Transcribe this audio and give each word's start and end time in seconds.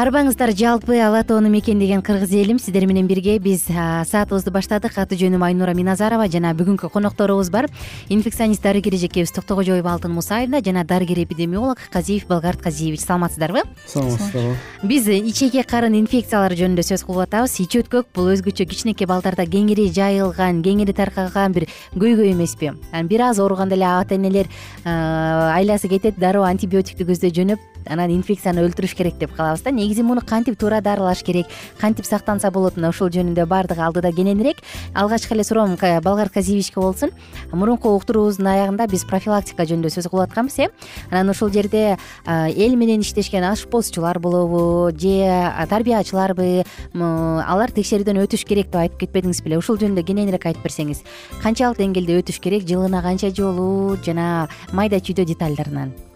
арбаңыздар 0.00 0.54
жалпы 0.56 0.96
ала 1.04 1.20
тоону 1.26 1.50
мекендеген 1.52 2.00
кыргыз 2.00 2.30
элим. 2.32 2.58
Сиздер 2.58 2.86
менен 2.88 3.06
бирге 3.06 3.38
биз 3.38 3.66
саатыбызды 3.66 4.50
баштадык. 4.50 4.96
Аты 4.96 5.16
жөнүм 5.20 5.42
айнура 5.44 5.74
миназарова 5.76 6.24
жана 6.30 6.54
бүгүнкү 6.56 6.88
конокторубуз 6.88 7.50
бар. 7.52 7.68
Инфекционист 8.08 8.62
дарыгер 8.62 8.94
эжекебиз 8.96 9.32
токтогожоева 9.36 9.92
алтын 9.92 10.14
мусаевна 10.16 10.62
жана 10.64 10.84
дарыгер 10.84 11.20
эпидемиолог 11.24 11.78
казиев 11.92 12.26
балгарт 12.26 12.62
казиевич. 12.62 13.00
Саламатсыздарбы? 13.04 13.64
Саламатсыздарбы. 13.86 14.56
Биз 14.84 15.08
ичеке 15.08 15.64
карын 15.64 15.98
инфекциялары 16.00 16.56
жөнүндө 16.56 16.86
сөз 16.86 17.04
кылып 17.04 17.26
атабыз. 17.26 17.58
Ич 17.60 17.76
өткөк 17.82 18.08
бул 18.14 18.32
өзгөчө 18.32 18.64
кичинекей 18.70 19.10
балдарда 19.10 19.44
кеңири 19.44 19.90
жайылган 19.92 20.62
кеңири 20.64 20.96
таркаган 20.96 21.52
бир 21.52 21.68
көйгөй 21.92 22.32
эмеспи. 22.32 22.72
Анан 22.92 23.10
бир 23.10 23.26
аз 23.28 23.38
ооруганда 23.38 23.76
эле 23.76 23.84
ата 23.84 24.14
энелер 24.14 24.48
айласы 24.86 25.88
кетет 25.88 26.16
дароо 26.16 26.48
антибиотикти 26.48 27.04
көздөй 27.04 27.36
жөнөп 27.36 27.60
анан 27.86 28.10
инфекцияны 28.14 28.64
өлтүрүш 28.66 28.94
керек 28.96 29.18
деп 29.18 29.34
калабыз 29.36 29.62
да. 29.62 29.70
Негизи 29.70 30.02
муну 30.02 30.20
кантип 30.26 30.58
туура 30.58 30.80
дарылаш 30.80 31.22
керек 31.22 31.46
кантип 31.80 32.06
сактанса 32.06 32.50
болот 32.50 32.76
мына 32.76 32.90
ушул 32.90 33.08
жөнүндө 33.08 33.46
баардыгы 33.46 33.82
алдыда 33.82 34.12
кененирээк. 34.12 34.58
Алгачкы 34.94 35.34
эле 35.34 35.44
суроом 35.44 35.76
балгар 35.76 36.28
казиевичке 36.28 36.80
болсун. 36.80 37.10
Мурунку 37.52 37.94
уктуруубуздун 37.96 38.46
аягында 38.46 38.86
биз 38.90 39.04
профилактика 39.04 39.64
жөнүндө 39.64 39.90
сөз 39.90 40.10
кылып 40.10 40.28
атканбыз 40.28 40.58
э. 40.58 40.68
Анан 41.10 41.30
ушул 41.30 41.50
жерде 41.50 41.96
эл 42.26 42.76
менен 42.76 43.00
иштешкен 43.00 43.44
ашпозчулар 43.44 44.18
болобу 44.18 44.90
же 44.90 45.26
тарбиячыларбы 45.68 46.64
алар 46.94 47.70
текшерүүдөн 47.70 48.22
өтүш 48.26 48.44
керек 48.44 48.70
деп 48.70 48.82
айтып 48.84 49.00
кетпедиңиз 49.06 49.42
беле. 49.44 49.58
Ушул 49.58 49.78
жөнүндө 49.78 50.04
кененирээк 50.06 50.46
айтып 50.50 50.64
берсеңиз 50.68 51.02
канчалык 51.42 51.80
деңгээлде 51.80 52.20
өтүш 52.20 52.40
керек 52.44 52.68
жылына 52.68 53.02
канча 53.06 53.32
жолу 53.34 53.96
жана 54.04 54.48
майда 54.72 55.00
чүйдө 55.00 55.28
детальдарынан 55.32 56.09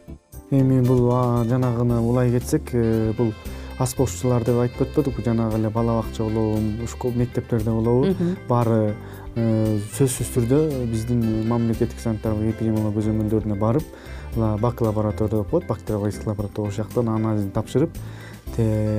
эми 0.61 0.81
бул 0.85 1.11
жанагыны 1.49 2.01
улай 2.01 2.31
кетсек 2.31 2.71
э, 2.73 3.13
бул 3.17 3.33
аспозчулар 3.79 4.45
деп 4.47 4.61
айтып 4.63 4.87
өтпөдүкпү 4.87 5.25
жанагы 5.27 5.59
эле 5.59 5.71
бала 5.71 5.99
бакча 6.01 6.25
болобу 6.25 6.87
школ 6.91 7.13
мектептерде 7.17 7.71
болобу. 7.71 8.15
Баары 8.49 8.95
э, 9.35 9.79
сөзсүз 9.97 10.31
түрдө 10.37 10.61
биздин 10.93 11.25
мамлекеттик 11.49 12.01
санитардык 12.01 12.55
эпидемиология 12.55 13.01
көзөмөлдөрүнө 13.01 13.59
барып 13.59 13.85
бак 14.37 14.81
лаборатория 14.81 15.43
деп 15.43 15.51
коет 15.51 15.67
бактериологический 15.67 16.31
лаборатория 16.31 16.71
ошол 16.71 16.85
жактан 16.85 17.09
анализин 17.09 17.51
тапшырып 17.51 17.91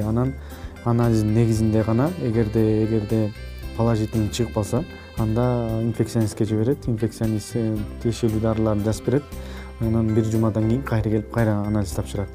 анан 0.07 0.33
анализдин 0.83 1.33
негизинде 1.33 1.83
гана 1.83 2.11
эгерде 2.22 2.85
эгерде 2.85 3.33
положительный 3.77 4.29
чыгып 4.29 4.53
калса 4.53 4.83
анда 5.17 5.81
инфекционистке 5.83 6.45
жиберет. 6.45 6.87
Инфекционист 6.87 7.55
э, 7.55 7.77
тиешелүү 8.03 8.41
дарыларды 8.43 8.85
жазып 8.89 9.05
берет 9.09 9.23
анан 9.80 10.13
бир 10.13 10.25
жумадан 10.25 10.69
кийин 10.69 10.84
кайра 10.84 11.09
келип 11.09 11.31
кайра 11.34 11.63
анализ 11.68 11.91
тапшырат. 11.91 12.30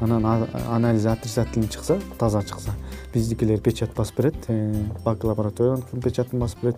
Анан 0.00 0.24
анализ 0.68 1.06
отрицательный 1.06 1.68
чыкса 1.68 1.98
таза 2.18 2.42
чыкса. 2.42 2.72
Биздикилер 3.14 3.60
печать 3.60 3.94
басып 3.94 4.18
берет 4.18 4.34
э, 4.48 4.84
бак 5.04 5.24
лабораторияныкы 5.24 6.00
печатын 6.00 6.38
басып 6.40 6.62
берет 6.62 6.76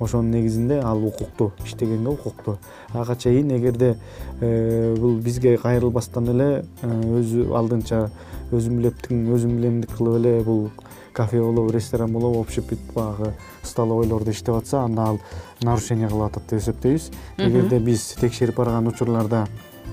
ошонун 0.00 0.30
негизинде 0.30 0.80
ал 0.80 1.04
укуктуу 1.04 1.52
иштегенге 1.64 2.10
укуктуу 2.10 2.58
ага 2.92 3.16
чейин 3.16 3.56
эгерде 3.56 3.96
э, 4.40 4.96
бул 4.98 5.18
бизге 5.18 5.56
кайрылбастан 5.56 6.28
эле 6.34 6.64
э, 6.82 6.88
өзү 7.20 7.52
алдынча 7.54 8.08
өзүм 8.50 8.80
билептин 8.80 9.28
өзүм 9.34 9.58
билемдик 9.58 9.96
кылып 9.96 10.20
эле 10.20 10.40
бул 10.44 10.70
кафе 11.12 11.40
болобу 11.42 11.72
ресторан 11.72 12.12
болобу 12.12 12.40
общепит 12.40 12.78
баягы 12.94 13.34
столовойлордо 13.62 14.30
иштеп 14.30 14.54
атса 14.54 14.84
анда 14.84 15.02
ал 15.02 15.18
нарушение 15.62 16.08
кылып 16.08 16.30
атат 16.30 16.48
деп 16.50 16.60
эсептейбиз. 16.60 17.10
Эгерде 17.38 17.78
биз 17.78 18.14
текшерип 18.20 18.56
барган 18.56 18.88
учурларда 18.88 19.46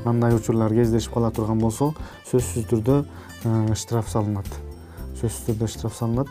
андай 0.06 0.36
учурлар 0.36 0.74
кездешип 0.74 1.14
кала 1.14 1.32
турган 1.32 1.60
болсо 1.60 1.94
сөзсүз 2.32 2.70
түрдө 2.72 3.04
э, 3.44 3.76
штраф 3.76 4.10
салынат. 4.10 4.48
Сөзсүз 5.20 5.50
түрдө 5.50 5.68
штраф 5.68 5.98
салынат 5.98 6.28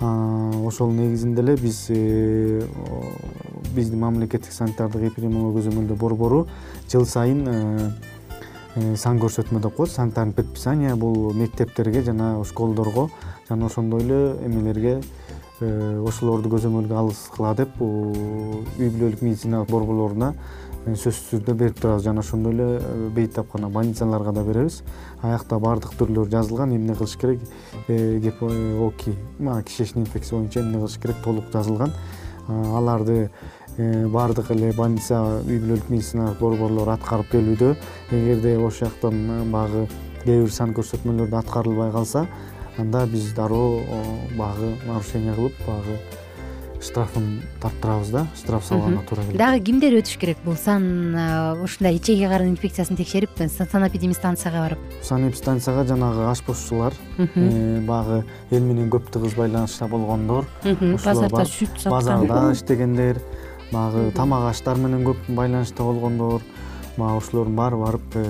ошол 0.00 0.90
негизинде 0.92 1.42
эле 1.42 1.56
биз 1.56 1.86
э, 1.90 2.66
биздин 3.74 4.00
мамлекеттик 4.00 4.52
санитардык 4.52 5.12
эпидемиология 5.12 5.62
көзөмөлдөө 5.62 5.96
борбору 5.96 6.46
жыл 6.90 7.06
сайын 7.06 7.46
э, 7.48 8.96
сан 8.96 9.20
көрсөтмө 9.22 9.60
деп 9.62 9.76
коет. 9.76 9.90
Санитарный 9.90 10.34
предписание 10.34 10.94
бул 10.96 11.32
мектептерге 11.34 12.02
жана 12.02 12.44
школдорго 12.44 13.08
жана 13.48 13.66
ошондой 13.66 14.02
эле 14.02 14.36
эмелерге 14.44 15.00
э, 15.60 16.04
ошолорду 16.06 16.50
көзөмөлгө 16.50 16.98
алгыла 16.98 17.54
деп 17.54 17.80
үй 17.80 18.88
бүлөлүк 18.90 19.22
медициналык 19.22 19.70
борборлоруна 19.70 20.34
э, 20.86 20.94
сөзсүз 20.94 21.36
түрдө 21.36 21.54
берип 21.54 21.80
турабыз. 21.80 22.04
Жана 22.04 22.24
ошондой 22.26 22.54
эле 22.54 22.68
э, 22.80 23.10
бейтапкана 23.14 23.70
больницаларга 23.70 24.32
да 24.32 24.42
беребиз 24.42 24.82
аякта 25.24 25.58
баардык 25.58 25.96
түрлөр 25.98 26.30
жазылган 26.30 26.76
эмне 26.76 26.94
кылыш 26.94 27.16
керек? 27.16 27.40
Оки 27.88 29.16
кишечный 29.66 30.02
инфекция 30.02 30.38
боюнча 30.38 30.60
эмне 30.60 30.78
кылыш 30.78 30.98
керек? 31.00 31.16
Толук 31.24 31.50
жазылган. 31.52 31.92
Аларды 32.48 33.30
баардык 33.76 34.50
эле 34.54 34.72
больница 34.72 35.20
үй 35.42 35.58
бүлөлүк 35.58 35.88
медициналык 35.90 36.38
борборлор 36.38 36.92
аткарып 36.94 37.32
келүүдө 37.32 37.72
эгерде 38.14 38.56
ошол 38.58 38.88
жактан 38.88 39.50
баягы 39.50 39.88
кээ 40.22 40.44
бир 40.44 40.52
сан 40.52 40.74
көрсөтмөлөрдү 40.76 41.40
аткарылбай 41.40 41.90
калса 41.92 42.26
анда 42.78 43.06
биз 43.10 43.32
дароо 43.34 43.80
баягы 44.38 44.76
нарушение 44.86 45.34
кылып 45.34 45.58
баягы 45.66 45.98
штрафын 46.84 47.40
тарттырабыз 47.62 48.10
да 48.12 48.26
штраф 48.36 48.64
салганга 48.66 49.02
туура 49.08 49.24
келет 49.24 49.40
дагы 49.40 49.62
кимдер 49.64 49.96
өтүш 49.98 50.18
керек 50.20 50.38
бул? 50.44 50.56
Сан 50.60 51.14
ушундай 51.64 51.96
ичеги 51.96 52.28
карын 52.28 52.52
инфекциясын 52.52 52.98
текшерип 53.00 53.38
санэпидемстанцияга 53.38 54.62
барып. 54.66 54.84
Санэпидстанцияга 55.02 55.86
жанагы 55.88 56.28
ашпозчулар 56.30 56.94
э, 57.18 57.80
баягы 57.86 58.24
эл 58.50 58.62
менен 58.62 58.90
көп 58.92 59.08
тыгыз 59.14 59.36
байланышта 59.38 59.88
болгондор 59.88 60.48
базарда 60.62 61.44
сүт 61.48 61.72
саткан. 61.78 61.92
Базарда 61.92 62.40
иштегендер 62.52 63.22
баягы 63.72 64.10
тамак 64.16 64.50
аштар 64.50 64.76
менен 64.76 65.06
көп 65.08 65.28
байланышта 65.28 65.82
болгондор. 65.82 66.42
Мага 66.96 67.18
ушулордун 67.18 67.56
баары 67.56 67.80
барып 67.80 68.18
э, 68.20 68.26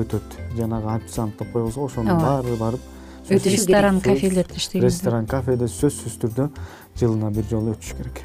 өтөт. 0.00 0.38
Жанагы 0.56 0.94
официант 0.94 1.36
деп 1.38 1.52
коебуз. 1.52 1.74
Го 1.74 1.90
ошонун 1.90 2.22
баары 2.22 2.56
барып 2.56 2.92
ресторан 3.28 4.00
кафелерде 4.00 4.56
иштеген 4.56 4.86
ресторан 4.86 5.26
кафеде 5.26 5.68
сөзсүз 5.70 6.18
түрдө 6.22 6.48
жылына 7.00 7.30
бир 7.30 7.44
жолу 7.50 7.74
өтүш 7.74 7.94
керек. 7.98 8.22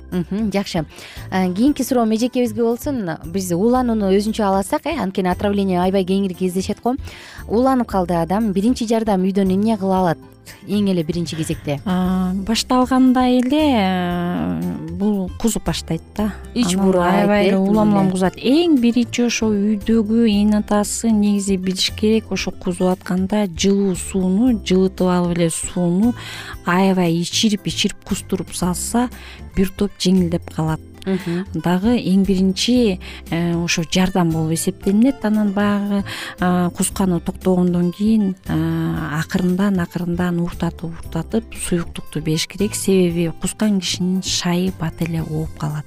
Жакшы. 0.54 0.86
Кийинки 1.30 1.84
суроом 1.84 2.14
эжекебизге 2.16 2.64
болсун 2.64 3.18
биз 3.26 3.52
ууланууну 3.52 4.12
өзүнчө 4.16 4.44
алсак 4.44 4.86
э 4.86 4.98
анткени 4.98 5.30
отравление 5.30 5.82
аябай 5.82 6.06
кеңири 6.06 6.34
кездешет 6.34 6.82
го. 6.82 6.96
Ууланып 7.48 7.88
калды 7.88 8.16
адам 8.16 8.52
биринчи 8.54 8.88
жардам 8.88 9.24
үйдөн 9.24 9.56
эмне 9.56 9.78
кыла 9.78 10.00
алат 10.00 10.18
эң 10.68 10.90
эле 10.92 11.04
биринчи 11.04 11.36
кезекте. 11.36 11.80
Башталганда 11.86 13.24
эле 13.30 13.62
э, 13.78 14.62
бул 15.00 15.32
кузуп 15.42 15.66
баштайт 15.66 16.04
да. 16.18 16.32
Ич 16.54 16.76
буурайт 16.76 17.24
аябай 17.24 17.48
эле 17.48 17.58
улам 17.58 17.94
улам 17.94 18.12
кузат. 18.12 18.38
Эң 18.38 18.78
биринчи 18.82 19.26
ошо 19.26 19.50
үйдөгү 19.50 20.28
эне 20.30 20.62
атасы 20.62 21.12
негизи 21.12 21.58
билиш 21.58 21.92
керек 21.98 22.32
ошо 22.32 22.52
кузуп 22.52 22.94
атканда 22.94 23.48
жылуу 23.56 23.96
сууну 23.96 24.54
жылытып 24.62 25.10
алып 25.10 25.38
эле 25.38 25.50
сууну 25.50 26.14
аябай 26.66 27.22
ичирип 27.22 27.68
ичирип 27.68 28.06
кустуруп 28.06 28.54
салса 28.54 29.10
бир 29.56 29.74
топ 29.78 29.98
жеңилдеп 30.00 30.54
калат 30.56 30.91
дагы 31.54 31.98
эң 31.98 32.26
биринчи 32.26 33.00
э, 33.30 33.56
ошо 33.56 33.84
жардам 33.84 34.32
болуп 34.32 34.54
эсептелинет. 34.54 35.24
Анан 35.26 35.52
баягы 35.52 36.04
кусканы 36.78 37.20
токтогондон 37.20 37.92
кийин 37.92 38.36
акырындан 38.48 39.80
акырындан 39.80 40.40
ууртатып 40.40 40.84
ууртатып 40.90 41.56
суюктукту 41.56 42.22
бериш 42.22 42.48
керек. 42.48 42.76
Себеби 42.76 43.32
кускан 43.42 43.80
кишинин 43.80 44.22
шайы 44.24 44.72
бат 44.80 45.02
эле 45.02 45.22
ооп 45.22 45.58
калат 45.58 45.86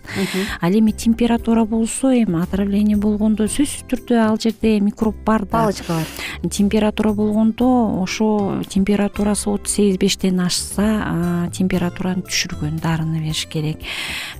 ал 0.60 0.70
эми 0.72 0.92
температура 0.92 1.64
болсо 1.64 2.12
эми 2.12 2.42
отравление 2.42 2.96
болгондо 2.96 3.46
сөзсүз 3.48 3.86
түрдө 3.90 4.20
ал 4.24 4.38
жерде 4.40 4.78
микроб 4.80 5.16
бар 5.24 5.44
да. 5.44 5.64
Палочка 5.64 5.92
бар. 5.94 6.50
Температура 6.50 7.12
болгондо 7.12 8.02
ошо 8.02 8.62
температурасы 8.68 9.48
отуз 9.50 9.74
сегиз 9.74 9.98
бештен 9.98 10.40
ашса 10.40 11.48
температураны 11.52 12.24
түшүргөн 12.28 12.80
дарыны 12.82 13.20
бериш 13.20 13.46
керек. 13.50 13.82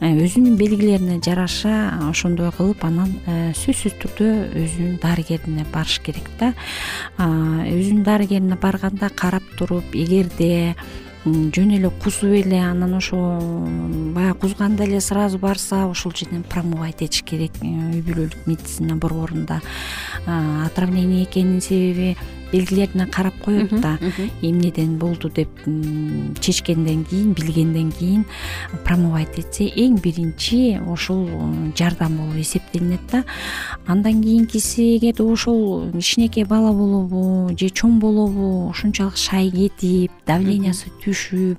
Э, 0.01 0.13
өзүнүн 0.13 0.57
белгилерине 0.65 1.21
жараша 1.25 1.99
ошондой 2.09 2.51
кылып 2.57 2.85
анан 2.87 3.13
э, 3.27 3.53
сөзсүз 3.59 3.97
түрдө 4.01 4.29
өзүнүн 4.65 4.99
дарыгерине 5.03 5.67
барыш 5.73 6.01
керек 6.05 6.29
да. 6.41 6.55
Өзүнүн 7.19 8.05
дарыгерине 8.07 8.57
барганда 8.61 9.11
карап 9.13 9.45
туруп 9.59 9.93
эгерде 9.93 10.75
жөн 11.25 11.75
эле 11.77 11.91
кузуп 12.03 12.33
эле 12.37 12.61
анан 12.61 12.95
ошо 12.97 13.17
баягы 14.17 14.39
кузганда 14.41 14.85
эле 14.85 15.01
сразу 15.01 15.39
барса 15.39 15.87
ошол 15.87 16.13
жерден 16.17 16.45
промывать 16.45 17.03
этиш 17.03 17.25
керек 17.25 17.53
э, 17.61 17.69
үй 17.69 18.01
бүлөлүк 18.01 18.47
медицина 18.47 18.97
борборунда 18.97 19.61
отравление 20.25 21.25
экенинин 21.25 21.61
себеби 21.61 22.17
белгилерине 22.55 23.07
карап 23.07 23.35
коет 23.45 23.81
да. 23.81 23.99
эмнеден 24.43 24.99
болду 24.99 25.29
деп 25.29 25.49
чечкенден 26.41 27.05
кийин 27.05 27.33
билгенден 27.33 27.91
кийин 27.93 28.25
промывать 28.85 29.39
этсе 29.39 29.67
эң 29.67 29.99
биринчи 30.01 30.79
ошол 30.87 31.27
жардам 31.77 32.17
болуп 32.19 32.37
эсептелинет 32.41 33.01
да. 33.11 33.25
Андан 33.87 34.23
кийинкиси 34.23 34.97
эгерде 34.97 35.23
ошол 35.23 35.91
кичинекей 35.93 36.45
бала 36.45 36.73
болобу 36.73 37.51
же 37.59 37.71
чоң 37.71 37.99
болобу 37.99 38.69
ушунчалык 38.71 39.17
шай 39.17 39.51
кетип 39.51 40.13
давлениясы 40.27 40.93
түшүп 41.03 41.59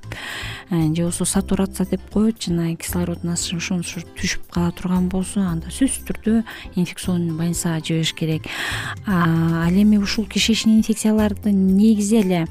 э, 0.71 0.93
же 0.95 1.03
болбосо 1.03 1.25
сатурация 1.25 1.85
деп 1.85 2.01
коет 2.11 2.41
жанагы 2.41 2.77
кислородный 2.77 3.33
ошонусу 3.33 4.01
түшүп 4.15 4.47
кала 4.51 4.71
турган 4.71 5.09
болсо 5.09 5.41
анда 5.41 5.71
сөзсүз 5.73 6.05
түрдө 6.07 6.43
инфекционный 6.75 7.35
больницага 7.35 7.83
жибериш 7.83 8.13
керек. 8.13 8.47
Ал 9.05 9.73
эми 9.73 9.97
ушул 9.97 10.25
кишечный 10.25 10.84
инфекцияларды 10.85 11.51
негизи 11.51 12.19
эле 12.21 12.47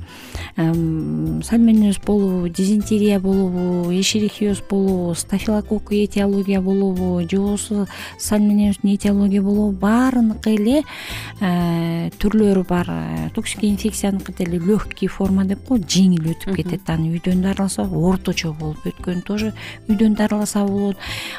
сальмонез 0.57 1.99
болобу 1.99 2.49
дизентерия 2.49 3.19
болобу 3.21 3.91
эшерихиоз 3.91 4.63
болобу 4.69 5.15
стафилококк 5.15 5.93
этиология 5.93 6.61
болобу 6.61 7.21
же 7.29 7.39
болбосо 7.39 7.89
сальмонезный 8.19 8.97
этиология 8.97 9.43
болобу 9.43 9.73
баарыныкы 9.73 10.55
эле 10.55 10.83
э, 11.41 12.11
түрлөрү 12.19 12.65
бар. 12.69 12.87
Э, 12.89 13.31
токсик 13.35 13.65
инфекцияныкы 13.65 14.33
деле 14.33 14.59
легкий 14.59 15.09
форма 15.09 15.45
деп 15.45 15.65
коет 15.67 15.89
жеңил 15.89 16.33
өтүп 16.35 16.57
кетет. 16.57 16.89
Аны 16.89 17.11
үйдөн 17.15 17.43
дарыласа 17.43 17.83
орточо 17.83 18.53
болуп 18.53 18.87
өткөн 18.87 19.23
тоже 19.23 19.55
үйдөн 19.89 20.15
дарыласа 20.15 20.65
болот. 20.65 20.97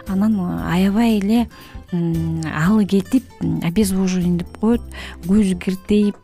Анан 0.07 0.39
аябай 0.65 1.19
эле 1.19 1.47
алы 1.91 2.85
кетип 2.85 3.23
обезвоживание 3.63 4.39
деп 4.39 4.57
коет 4.59 4.81
көзү 5.25 5.57
киртейип 5.61 6.17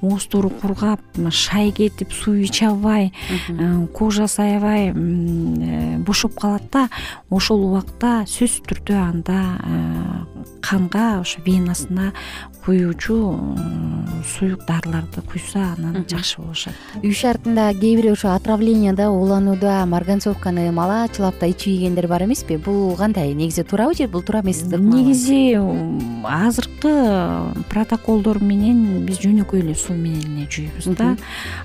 оозтору 0.00 0.50
кургап 0.50 1.00
шай 1.30 1.70
кетип 1.84 2.12
суу 2.12 2.34
иче 2.40 2.68
албай 2.70 3.12
э, 3.48 3.86
кожасы 3.92 4.40
аябай 4.40 4.90
э, 4.90 5.98
бошоп 5.98 6.38
калат 6.40 6.64
да 6.72 6.88
ошол 7.30 7.66
убакта 7.68 8.24
сөзсүз 8.28 8.64
түрдө 8.70 8.96
анда 8.96 9.40
э, 9.60 10.48
канга 10.64 11.20
ошо 11.20 11.42
венасына 11.44 12.12
куюучу 12.64 13.38
суюк 14.24 14.64
дарыларды 14.66 15.20
куйса 15.20 15.74
анан 15.76 16.04
жакшы 16.08 16.40
болушат. 16.40 16.74
Үй 17.02 17.12
шартында 17.12 17.68
кээ 17.76 17.98
бир 17.98 18.12
ошо 18.14 18.32
отравленияда 18.32 19.10
ууланууда 19.12 19.84
марганцовканы 19.86 20.70
малачылап 20.72 21.38
да 21.40 21.46
ичип 21.46 21.74
ийгендер 21.74 22.08
бар 22.08 22.24
эмеспи? 22.24 22.56
Бул 22.56 22.96
кандай? 22.96 23.34
Негизи 23.34 23.64
туурабы 23.64 23.94
же 23.94 24.08
бул 24.08 24.22
туура 24.22 24.40
эмес 24.40 24.62
негизи 24.64 25.58
азыркы 26.24 26.94
протоколдор 27.68 28.40
менен 28.40 29.04
биз 29.04 29.20
жөнөкөй 29.20 29.60
эле 29.60 29.74
суу 29.74 29.96
менен 29.96 30.38
эле 30.38 30.48
жуйбуз 30.48 30.88
да. 30.96 31.16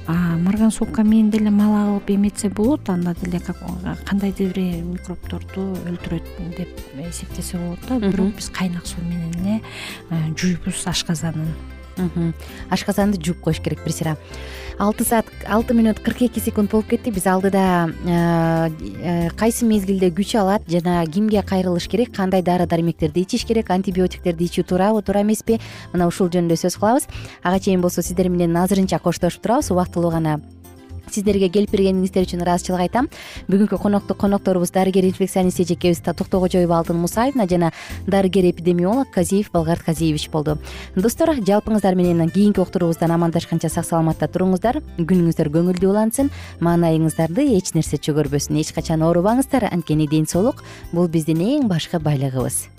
Марганцовка 0.07 1.03
менен 1.03 1.29
деле 1.31 1.49
мал 1.49 1.75
алып 1.75 2.11
эметсе 2.11 2.49
болот 2.49 2.89
анда 2.89 3.15
деле 3.23 3.39
кандайдыр 3.39 4.51
бир 4.51 4.83
микробторду 4.83 5.77
өлтүрөт 5.87 6.27
деп 6.57 6.69
эсептесе 7.07 7.57
болот 7.57 7.79
да. 7.87 7.99
Бирок 7.99 8.35
биз 8.35 8.49
кайнак 8.49 8.85
суу 8.85 9.03
менен 9.05 9.31
эле 9.39 9.61
э, 10.09 10.35
жуйбуз 10.35 10.88
ашказанын. 10.89 11.53
Ашказанды 12.71 13.19
жууп 13.21 13.41
коюш 13.43 13.59
керек 13.59 13.83
бир 13.83 13.93
сыйра 13.93 14.17
алты 14.79 15.03
саат 15.03 15.27
алты 15.51 15.75
мүнөт 15.75 15.99
кырк 16.03 16.23
эки 16.29 16.39
секунд 16.39 16.71
болуп 16.71 16.87
кетти. 16.89 17.11
Биз 17.11 17.27
алдыда 17.27 17.91
э, 17.91 18.69
э, 19.03 19.29
кайсы 19.37 19.67
мезгилде 19.67 20.09
күч 20.15 20.37
алат 20.39 20.63
жана 20.71 21.03
кимге 21.05 21.43
кайрылыш 21.43 21.89
керек 21.91 22.15
кандай 22.15 22.41
дары 22.41 22.65
дармектерди 22.65 23.25
ичиш 23.27 23.43
керек 23.45 23.69
антибиотиктерди 23.75 24.47
ичүү 24.47 24.63
туурабы 24.71 25.03
туура 25.03 25.25
эмеспи 25.25 25.59
мына 25.91 26.07
ушул 26.07 26.31
жөнүндө 26.31 26.55
сөз 26.63 26.79
кылабыз. 26.79 27.09
Ага 27.43 27.59
чейин 27.59 27.81
болсо 27.81 28.01
сиздер 28.01 28.29
менен 28.29 28.55
азырынча 28.55 28.99
коштошуп 29.03 29.43
турабыз. 29.43 29.71
Убактылуу 29.71 30.11
гана 30.11 30.39
сиздерге 31.13 31.49
келип 31.49 31.71
бергениңиздер 31.73 32.25
үчүн 32.27 32.43
ыраазычылык 32.45 32.83
айтам. 32.85 33.09
Бүгүнкү 33.49 33.79
конокторубуз 34.19 34.71
дарыгер 34.71 35.05
инфекционист 35.09 35.59
эжекебиз 35.63 36.01
токтогожоева 36.05 36.77
алтын 36.77 36.97
мусаевна 36.97 37.47
жана 37.47 37.71
дарыгер 38.07 38.49
эпидемиолог 38.51 39.11
казиев 39.11 39.51
балгарт 39.51 39.83
казиевич 39.83 40.29
болду. 40.29 40.57
Достор 40.95 41.35
жалпыңыздар 41.35 41.95
менен 41.95 42.29
кийинки 42.29 42.59
уктуруубуздан 42.59 43.11
амандашканча 43.11 43.69
сак 43.69 43.85
саламатта 43.85 44.27
туруңуздар. 44.27 44.81
Күнүңүздөр 44.97 45.51
көңүлдүү 45.53 45.91
улансын. 45.91 46.31
Маанайыңыздарды 46.59 47.47
эч 47.57 47.73
нерсе 47.75 47.97
чөгөрбөсүн. 47.97 48.59
Эч 48.59 48.73
качан 48.73 49.05
оорубаңыздар. 49.05 49.69
Анткени 49.71 50.07
ден 50.07 50.27
соолук. 50.27 50.63
Бул 50.91 51.07
биздин 51.07 51.41
эң 51.45 51.71
башкы 51.71 51.99
байлыгыбыз 51.99 52.78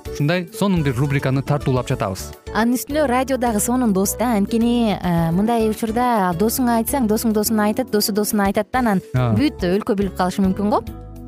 ушундай 0.13 0.47
сонун 0.57 0.83
бир 0.83 0.95
рубриканы 0.95 1.41
тартуулап 1.41 1.87
жатабыз. 1.89 2.31
Анын 2.53 2.75
үстүнө 2.75 3.07
радио 3.07 3.37
дагы 3.41 3.59
сонун 3.63 3.93
дос 3.93 4.15
да 4.19 4.33
анткени 4.37 4.97
э, 4.97 5.31
мындай 5.31 5.69
учурда 5.69 6.33
досуңа 6.39 6.81
айтсаң 6.81 7.07
досуң 7.07 7.33
досуна 7.33 7.69
айтат 7.69 7.91
досу 7.91 8.11
досуна 8.13 8.49
айтат 8.49 8.71
да 8.71 8.83
анан 8.83 9.01
бүт 9.37 9.63
өлкө 9.63 9.95
билип 9.95 10.17
калышы 10.19 10.43
мүмкүн 10.43 10.69
го 10.73 10.83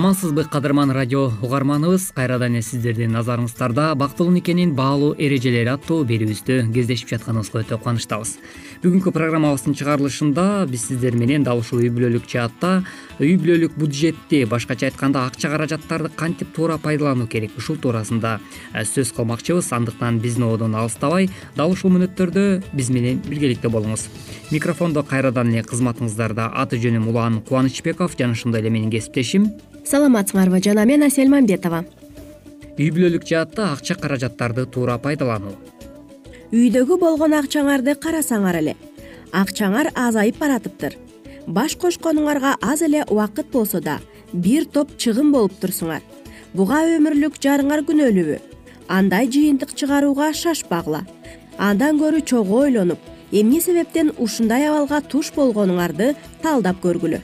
амансызбы 0.00 0.44
кадырман 0.44 0.90
радио 0.92 1.30
угарманыбыз? 1.42 2.12
Кайрадан 2.16 2.54
эле 2.54 2.62
сиздердин 2.62 3.12
назарыңыздарда 3.12 3.90
бактылуу 4.00 4.32
никенин 4.32 4.72
баалуу 4.72 5.10
эрежелери 5.18 5.68
аттуу 5.68 6.06
берүүбүздө 6.08 6.70
кездешип 6.72 7.10
жатканыбызга 7.12 7.60
өтө 7.60 7.76
кубанычтабыз. 7.76 8.30
Бүгүнкү 8.80 9.12
программабыздын 9.12 9.76
чыгарылышында 9.76 10.46
биз 10.72 10.86
сиздер 10.88 11.18
менен 11.20 11.44
дал 11.44 11.60
ушул 11.60 11.82
үй 11.84 11.92
бүлөлүк 11.92 12.24
жаатта 12.32 12.78
үй 13.20 13.34
бүлөлүк 13.36 13.76
бюджетти 13.76 14.46
башкача 14.48 14.88
айтканда 14.88 15.26
акча 15.28 15.52
каражаттарды 15.52 16.08
кантип 16.16 16.54
туура 16.56 16.78
пайдалануу 16.80 17.28
керек 17.28 17.58
ушул 17.60 17.76
туурасында 17.76 18.38
э, 18.72 18.86
сөз 18.88 19.12
кылмакчыбыз. 19.12 19.68
Андыктан 19.76 20.16
биздин 20.24 20.48
ободон 20.48 20.80
алыстабай 20.80 21.28
дал 21.56 21.76
ушул 21.76 21.92
мүнөттөрдө 21.92 22.46
биз 22.72 22.88
менен 22.88 23.20
биргеликте 23.28 23.68
болуңуз. 23.68 24.08
Микрофондо 24.50 25.04
кайрадан 25.04 25.52
эле 25.52 25.66
кызматыңыздарда 25.68 26.54
аты 26.56 26.80
жөнүм 26.80 27.10
улан 27.12 27.42
кубанычбеков. 27.42 28.16
Жана 28.16 28.32
ошондой 28.32 28.64
эле 28.64 28.70
менин 28.70 28.90
кесиптешим 28.90 29.50
саламатсыңарбы 29.86 30.60
жана 30.64 30.84
мен 30.86 31.02
асель 31.06 31.30
мамбетова. 31.32 31.84
Үй 32.78 32.90
бүлөлүк 32.94 33.26
жаатта 33.28 33.72
акча 33.72 33.94
каражаттарды 33.94 34.66
туура 34.66 34.98
пайдалануу 34.98 35.56
үйдөгү 36.50 36.96
болгон 36.98 37.36
акчаңарды 37.38 37.94
карасаңар 37.94 38.56
эле. 38.58 38.74
Акчаңар 39.30 39.92
азайып 39.94 40.40
баратыптыр. 40.40 40.96
Баш 41.46 41.76
кошконуңарга 41.78 42.56
аз 42.60 42.82
эле 42.82 43.04
убакыт 43.06 43.52
болсо 43.52 43.80
да 43.80 44.00
бир 44.32 44.66
топ 44.66 44.96
чыгым 44.98 45.30
болуп 45.30 45.54
турсуңар. 45.62 46.02
Буга 46.54 46.82
өмүрлүк 46.96 47.38
жарыңар 47.38 47.84
күнөөлүүбү. 47.86 48.40
Андай 48.88 49.30
жыйынтык 49.30 49.76
чыгарууга 49.78 50.32
шашпагыла 50.34 51.04
андан 51.60 51.98
көрө 52.00 52.24
чогуу 52.24 52.64
ойлонуп 52.64 52.98
эмне 53.30 53.60
себептен 53.60 54.10
ушундай 54.18 54.64
абалга 54.66 55.00
туш 55.12 55.30
болгонуңарды 55.36 56.14
талдап 56.42 56.80
көргүлө 56.82 57.20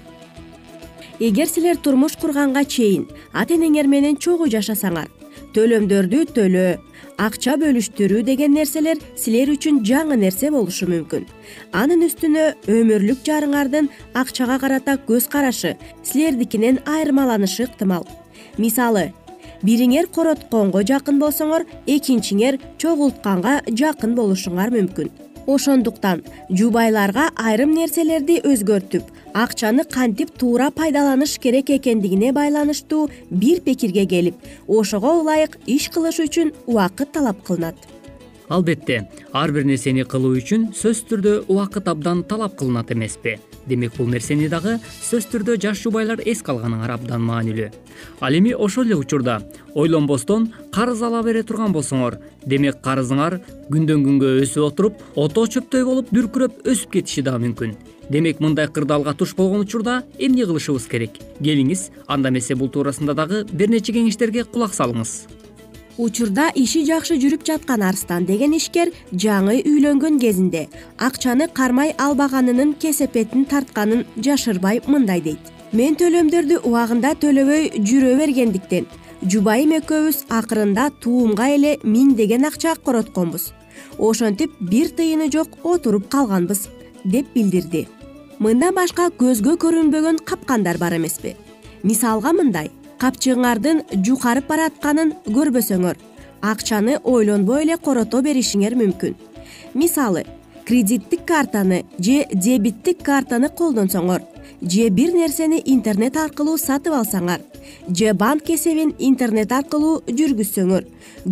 эгер 1.21 1.49
силер 1.49 1.77
турмуш 1.77 2.17
курганга 2.21 2.65
чейин 2.65 3.07
ата 3.33 3.55
энеңер 3.55 3.87
менен 3.89 4.17
чогуу 4.17 4.49
жашасаңар 4.53 5.09
төлөмдөрдү 5.57 6.25
төлөө 6.37 6.73
акча 7.25 7.55
бөлүштүрүү 7.61 8.23
деген 8.29 8.53
нерселер 8.53 9.01
силер 9.17 9.55
үчүн 9.55 9.81
жаңы 9.89 10.19
нерсе 10.21 10.51
болушу 10.53 10.89
мүмкүн. 10.91 11.25
Анын 11.73 12.05
үстүнө 12.05 12.45
өмүрлүк 12.69 13.25
жарыңардын 13.25 13.89
акчага 14.21 14.59
карата 14.61 14.99
көз 15.09 15.31
карашы 15.33 15.77
силердикинен 16.05 16.83
айырмаланышы 16.85 17.65
ыктымал. 17.71 18.05
Мисалы 18.59 19.13
бириңер 19.65 20.11
коротконго 20.13 20.85
жакын 20.85 21.21
болсоңор 21.23 21.65
экинчиңер 21.89 22.61
чогултканга 22.83 23.63
жакын 23.73 24.13
болушуңар 24.19 24.75
мүмкүн 24.75 25.09
ошондуктан 25.47 26.23
жубайларга 26.51 27.31
айрым 27.37 27.75
нерселерди 27.75 28.41
өзгөртүп 28.53 29.11
акчаны 29.35 29.85
кантип 29.85 30.31
туура 30.39 30.71
пайдаланыш 30.71 31.39
керек 31.39 31.71
экендигине 31.71 32.33
байланыштуу 32.33 33.09
бир 33.31 33.61
пикирге 33.61 34.07
келип 34.07 34.37
ошого 34.67 35.21
ылайык 35.21 35.59
иш 35.67 35.91
кылыш 35.95 36.21
үчүн 36.25 36.53
убакыт 36.67 37.13
талап 37.13 37.43
кылынат. 37.47 37.77
Албетте 38.49 39.09
ар 39.33 39.53
бир 39.53 39.65
нерсени 39.65 40.05
кылуу 40.05 40.37
үчүн 40.41 40.71
сөзсүз 40.73 41.07
түрдө 41.11 41.37
убакыт 41.49 41.89
абдан 41.93 42.25
талап 42.25 42.57
кылынат 42.59 42.93
эмеспи 42.95 43.37
демек 43.67 43.97
бул 43.97 44.09
нерсени 44.11 44.49
дагы 44.49 44.77
сөзсүз 44.85 45.29
түрдө 45.33 45.57
жаш 45.63 45.83
жубайлар 45.85 46.23
эске 46.25 46.53
алганыңар 46.53 46.95
абдан 46.97 47.23
маанилүү. 47.27 47.71
Ал 48.21 48.39
эми 48.39 48.55
ошол 48.55 48.87
эле 48.87 48.97
учурда 48.97 49.41
ойлонбостон 49.75 50.53
карыз 50.73 51.03
ала 51.03 51.23
бере 51.23 51.43
турган 51.43 51.75
болсоңор. 51.75 52.19
Демек 52.47 52.81
карызыңар 52.85 53.41
күндөн 53.71 54.05
күнгө 54.07 54.33
өсүп 54.45 54.71
отуруп 54.71 55.03
ото 55.17 55.47
чөптөй 55.57 55.85
болуп 55.85 56.13
дүркүрөп 56.15 56.67
өсүп 56.67 56.99
кетиши 56.99 57.23
дагы 57.27 57.45
мүмкүн. 57.47 57.77
Демек 58.11 58.41
мындай 58.41 58.69
кырдаалга 58.71 59.15
туш 59.15 59.35
болгон 59.35 59.65
учурда 59.67 60.05
эмне 60.19 60.47
кылышыбыз 60.47 60.87
керек? 60.87 61.19
Келиңиз 61.43 61.91
анда 62.07 62.31
эмесе 62.31 62.55
бул 62.55 62.71
туурасында 62.71 63.15
дагы 63.19 63.45
бир 63.51 63.69
нече 63.69 63.93
кеңештерге 63.93 64.45
кулак 64.45 64.75
салыңыз 64.79 65.36
учурда 65.99 66.51
иши 66.55 66.85
жакшы 66.85 67.17
жүрүп 67.21 67.45
жаткан 67.47 67.83
арстан 67.83 68.27
деген 68.29 68.55
ишкер 68.57 68.93
жаңы 69.13 69.59
үйлөнгөн 69.63 70.19
кезинде 70.21 70.67
акчаны 70.99 71.49
кармай 71.49 71.95
албаганынын 71.99 72.75
кесепетин 72.81 73.47
тартканын 73.49 74.05
жашырбай 74.17 74.83
мындай 74.87 75.23
дейт. 75.25 75.41
Мен 75.73 75.97
төлөмдөрдү 75.99 76.61
убагында 76.69 77.15
төлөбөй 77.23 77.83
жүрө 77.89 78.15
бергендиктен 78.21 78.87
жубайым 79.23 79.73
экөөбүз 79.81 80.27
акырында 80.31 80.91
туумга 81.01 81.49
эле 81.57 81.77
миңдеген 81.83 82.47
акча 82.47 82.77
коротконбуз. 82.85 83.53
Ошентип 83.99 84.53
бир 84.61 84.93
тыйыны 84.93 85.31
жок 85.33 85.59
отуруп 85.65 86.09
калганбыз 86.13 86.69
деп 87.05 87.33
билдирди. 87.35 87.87
Мындан 88.39 88.75
башка 88.77 89.09
көзгө 89.09 89.57
көрүнбөгөн 89.63 90.21
капкандар 90.25 90.79
бар 90.79 90.99
эмеспи. 90.99 91.37
Мисалга 91.83 92.33
мындай 92.33 92.71
капчыгыңардын 93.01 93.83
жукарып 94.07 94.49
баратканын 94.49 95.13
көрбөсөңөр. 95.27 95.97
Акчаны 96.43 96.99
ойлонбой 97.05 97.65
эле 97.65 97.77
корото 97.77 98.23
беришиңер 98.23 98.77
мүмкүн. 98.79 99.15
Мисалы 99.75 100.25
кредиттик 100.67 101.25
картаны 101.27 101.85
же 101.99 102.25
дебиттик 102.33 103.03
картаны 103.03 103.49
колдонсоңор 103.49 104.23
же 104.63 104.89
бир 104.89 105.13
нерсени 105.15 105.61
интернет 105.65 106.17
аркылуу 106.17 106.57
сатып 106.59 106.95
алсаңар 106.97 107.41
же 107.89 108.13
банк 108.15 108.51
эсебин 108.51 108.95
интернет 108.99 109.53
аркылуу 109.53 110.01
жүргүзсөңөр 110.09 110.89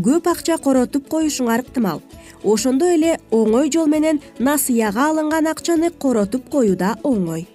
көп 0.06 0.30
акча 0.30 0.58
коротуп 0.58 1.08
коюшуңар 1.08 1.64
ыктымал. 1.64 2.02
Ошондой 2.44 2.94
эле 2.94 3.18
оңой 3.30 3.72
жол 3.72 3.86
менен 3.88 4.20
насыяга 4.38 5.08
алынган 5.08 5.46
акчаны 5.48 5.90
коротуп 5.90 6.48
коюу 6.50 6.76
да 6.76 6.94
оңой. 7.02 7.46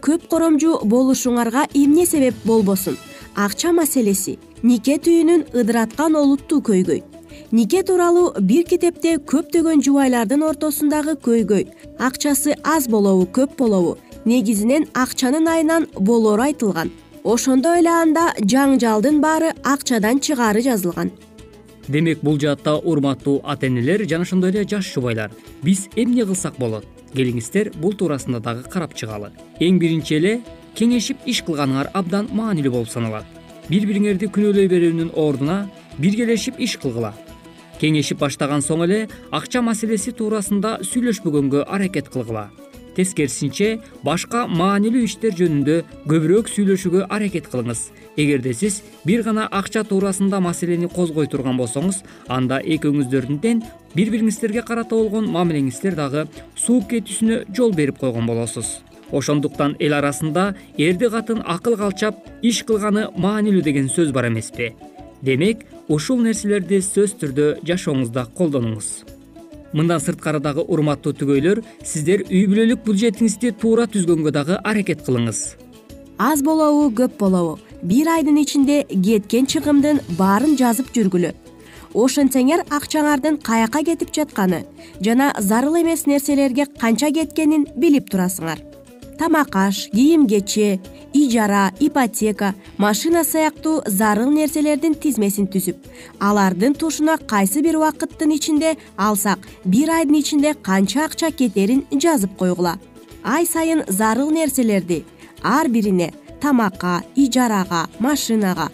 Көп 0.00 0.28
коромжу 0.30 0.78
болушуңарга 0.84 1.66
эмне 1.74 2.06
себеп 2.06 2.44
болбосун 2.44 2.96
акча 3.36 3.72
маселеси. 3.72 4.38
Нике 4.62 4.98
түйүнүн 4.98 5.46
ыдыраткан 5.56 6.16
олуттуу 6.16 6.60
көйгөй. 6.60 7.02
Нике 7.52 7.82
тууралуу 7.82 8.34
бир 8.40 8.64
китепте 8.68 9.16
көптөгөн 9.32 9.82
жубайлардын 9.86 10.42
ортосундагы 10.46 11.16
көйгөй. 11.24 11.66
Акчасы 11.98 12.56
аз 12.64 12.88
болобу 12.88 13.26
көп 13.26 13.56
болобу. 13.58 13.96
Негизинен 14.24 14.86
акчанын 14.94 15.48
айынан 15.48 15.88
болоору 15.98 16.42
айтылган. 16.42 16.92
Ошондой 17.24 17.80
эле 17.80 17.90
анда 17.90 18.30
жаңжалдын 18.40 19.20
баары 19.20 19.54
акчадан 19.64 20.20
чыгаары 20.20 20.62
жазылган. 20.62 21.10
Демек 21.88 22.20
бул 22.22 22.38
жаатта 22.38 22.76
урматтуу 22.76 23.40
ата 23.44 23.66
энелер 23.66 24.06
жана 24.08 24.22
ошондой 24.22 24.50
эле 24.50 24.64
жаш 24.68 24.92
жубайлар. 24.94 25.30
Биз 25.62 25.88
эмне 25.96 26.24
кылсак 26.24 26.58
болот? 26.58 26.86
Келиңиздер 27.14 27.72
бул 27.74 27.94
туурасында 27.98 28.38
дагы 28.40 28.68
карап 28.70 28.94
чыгалы 28.94 29.32
эң 29.58 29.80
биринчи 29.82 30.14
эле 30.14 30.40
кеңешип 30.78 31.26
иш 31.26 31.42
кылганыңар 31.46 31.90
абдан 31.94 32.30
маанилүү 32.34 32.72
болуп 32.72 32.90
саналат. 32.92 33.26
Бири 33.70 33.86
бириңерди 33.86 34.30
күнөөлөй 34.34 34.70
берүүнүн 34.70 35.12
ордуна 35.14 35.58
биргелешип 35.98 36.58
иш 36.58 36.76
кылгыла. 36.82 37.12
Кеңешип 37.80 38.18
баштаган 38.20 38.64
соң 38.64 38.84
эле 38.86 39.04
акча 39.32 39.62
маселеси 39.62 40.12
туурасында 40.16 40.80
сүйлөшпөгөнгө 40.88 41.64
аракет 41.66 42.10
кылгыла. 42.12 42.48
Тескерисинче 42.96 43.78
башка 44.04 44.44
маанилүү 44.50 45.06
иштер 45.06 45.36
жөнүндө 45.38 45.76
көбүрөөк 46.10 46.50
сүйлөшүүгө 46.50 47.06
аракет 47.08 47.46
кылыңыз. 47.52 47.86
Эгерде 48.18 48.52
сиз 48.52 48.82
бир 49.06 49.22
гана 49.22 49.46
акча 49.46 49.84
туурасында 49.86 50.40
маселени 50.42 50.90
козгой 50.90 51.30
турган 51.30 51.56
болсоңуз 51.60 52.02
анда 52.28 52.58
экөөңүздөрдүн 52.76 53.40
тең 53.40 53.64
бири 53.94 54.10
бириңиздерге 54.16 54.66
карата 54.66 54.98
болгон 54.98 55.30
мамилеңиздер 55.30 55.96
дагы 55.96 56.26
сууп 56.58 56.90
кетүүсүнө 56.90 57.44
жол 57.54 57.72
берип 57.78 58.02
койгон 58.02 58.26
болосуз 58.26 58.80
ошондуктан 59.12 59.76
эл 59.80 59.94
арасында 59.94 60.54
эрди 60.78 61.10
катын 61.10 61.42
акыл 61.44 61.76
калчап 61.76 62.16
иш 62.42 62.62
кылганы 62.64 63.08
маанилүү 63.16 63.62
деген 63.62 63.88
сөз 63.88 64.12
бар 64.12 64.28
эмеспи. 64.28 64.72
Демек 65.22 65.66
ушул 65.88 66.20
нерселерди 66.24 66.80
сөзсүз 66.80 67.16
түрдө 67.20 67.46
жашооңузда 67.66 68.26
колдонуңуз. 68.38 68.88
Мындан 69.72 70.00
сырткары 70.02 70.40
дагы 70.42 70.64
урматтуу 70.66 71.12
түгөйлөр 71.14 71.62
сиздер 71.84 72.24
үй 72.26 72.46
бүлөлүк 72.50 72.82
бюджетиңизди 72.86 73.52
туура 73.60 73.86
түзгөнгө 73.90 74.32
дагы 74.34 74.56
аракет 74.64 75.04
кылыңыз. 75.06 75.42
Аз 76.18 76.42
болобу 76.42 76.88
көп 76.94 77.18
болобу. 77.18 77.58
Бир 77.82 78.08
айдын 78.16 78.40
ичинде 78.42 78.82
кеткен 78.90 79.46
чыгымдын 79.46 80.02
баарын 80.18 80.56
жазып 80.58 80.90
жүргүлө. 80.96 81.32
Ошентсеңер 81.94 82.64
акчаңардын 82.70 83.40
каяка 83.42 83.82
кетип 83.82 84.12
жатканы 84.14 84.64
жана 85.02 85.32
зарыл 85.38 85.80
эмес 85.80 86.06
нерселерге 86.06 86.66
канча 86.78 87.10
кеткенин 87.10 87.66
билип 87.76 88.12
турасыңар 88.12 88.69
тамак 89.20 89.54
аш 89.66 89.76
кийим 89.92 90.22
кече 90.26 90.80
ижара 91.12 91.64
ипотека 91.78 92.54
машина 92.78 93.22
сыяктуу 93.24 93.82
зарыл 93.86 94.30
нерселердин 94.38 94.94
тизмесин 95.02 95.46
түзүп 95.52 95.76
алардын 96.28 96.72
тушуна 96.80 97.18
кайсы 97.32 97.60
бир 97.60 97.76
убакыттын 97.76 98.30
ичинде 98.36 98.70
алсак 98.96 99.40
бир 99.64 99.90
айдын 99.96 100.16
ичинде 100.22 100.54
канча 100.54 101.04
акча 101.04 101.30
кетерин 101.30 101.84
жазып 101.92 102.32
койгула. 102.40 102.78
Ай 103.22 103.44
сайын 103.44 103.84
зарыл 103.88 104.30
нерселерди 104.30 105.04
ар 105.42 105.68
бирине 105.68 106.14
тамакка 106.40 107.02
ижарага 107.14 107.82
машинага 107.98 108.70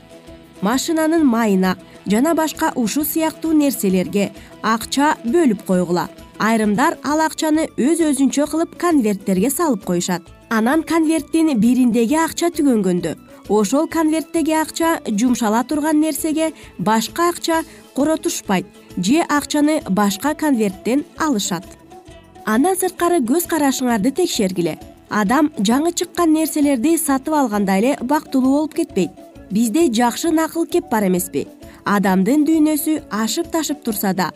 машинанын 0.62 1.26
майына 1.26 1.74
жана 2.06 2.34
башка 2.34 2.70
ушул 2.76 3.04
сыяктуу 3.04 3.52
нерселерге 3.52 4.30
акча 4.62 5.16
бөлүп 5.24 5.66
койгула. 5.66 6.08
Айрымдар 6.38 6.98
ал 7.02 7.20
акчаны 7.24 7.66
өз 7.80 7.98
өзүнчө 8.12 8.46
кылып 8.52 8.78
конверттерге 8.78 9.50
салып 9.50 9.84
коюшат 9.88 10.35
анан 10.48 10.82
конверттин 10.82 11.58
бириндеги 11.60 12.16
акча 12.16 12.50
түгөнгөндө. 12.54 13.16
Ошол 13.48 13.86
конверттеги 13.88 14.54
акча 14.54 15.00
жумшала 15.06 15.62
турган 15.64 16.00
нерсеге 16.00 16.52
башка 16.78 17.28
акча 17.30 17.62
коротушпайт 17.94 18.66
же 18.96 19.22
акчаны 19.28 19.82
башка 19.88 20.34
конверттен 20.34 21.04
алышат. 21.18 21.64
Андан 22.44 22.76
сырткары 22.76 23.20
көз 23.26 23.46
карашыңарды 23.50 24.12
текшергиле. 24.12 24.78
Адам 25.10 25.52
жаңы 25.58 25.92
чыккан 25.92 26.32
нерселерди 26.32 26.96
сатып 26.98 27.34
алганда 27.34 27.78
эле 27.78 27.96
бактылуу 28.02 28.52
болуп 28.52 28.74
кетпейт. 28.74 29.10
Бизде 29.50 29.86
жакшы 29.92 30.30
накыл 30.30 30.66
кеп 30.66 30.90
бар 30.90 31.06
эмеспи. 31.06 31.46
Адамдын 31.84 32.44
дүйнөсү 32.46 33.00
ашып 33.10 33.50
ташып 33.52 33.82
турса 33.84 34.12
да 34.14 34.32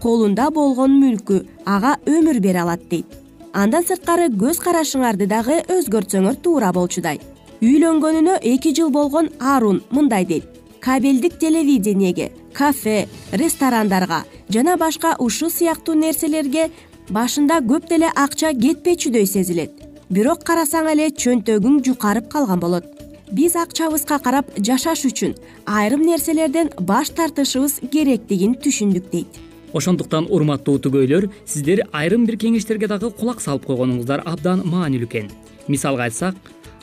колунда 0.00 0.50
болгон 0.50 0.96
мүлкү 1.00 1.44
ага 1.64 1.96
өмүр 2.08 2.40
бере 2.40 2.60
алат 2.60 2.84
дейт 2.90 3.19
андан 3.52 3.84
сырткары 3.86 4.28
көз 4.38 4.60
карашыңарды 4.62 5.26
дагы 5.30 5.60
өзгөртсөңөр 5.74 6.38
туура 6.44 6.70
болчудай. 6.72 7.20
Үйлөнгөнүнө 7.60 8.38
эки 8.52 8.72
жыл 8.76 8.90
болгон 8.90 9.30
арун 9.40 9.82
мындай 9.90 10.24
дейт. 10.24 10.44
Кабелдик 10.80 11.38
телевидениеге 11.38 12.30
кафе 12.54 13.08
ресторандарга 13.32 14.24
жана 14.48 14.76
башка 14.76 15.16
ушул 15.18 15.50
сыяктуу 15.50 15.94
нерселерге 15.94 16.70
башында 17.10 17.60
көп 17.60 17.88
деле 17.88 18.08
акча 18.14 18.54
кетпечүдөй 18.54 19.26
сезилет. 19.26 19.74
Бирок 20.10 20.46
карасаң 20.46 20.88
эле 20.94 21.10
чөнтөгүң 21.10 21.82
жукарып 21.84 22.30
калган 22.32 22.60
болот. 22.60 22.86
Биз 23.30 23.54
акчабызга 23.56 24.18
карап 24.18 24.48
жашаш 24.56 25.04
үчүн 25.06 25.36
айрым 25.66 26.02
нерселерден 26.06 26.72
баш 26.80 27.12
тартышыбыз 27.14 27.78
керектигин 27.92 28.56
түшүндүк 28.58 29.12
дейт 29.12 29.49
ошондуктан 29.74 30.26
урматтуу 30.30 30.78
түгөйлөр 30.82 31.28
сиздер 31.44 31.84
айрым 31.92 32.26
бир 32.26 32.38
кеңештерге 32.40 32.88
дагы 32.90 33.10
кулак 33.14 33.42
салып 33.42 33.66
койгонуңуздар 33.68 34.24
абдан 34.26 34.64
маанилүү 34.66 35.08
экен. 35.08 35.30
Мисалга 35.68 36.08
айтсак 36.08 36.34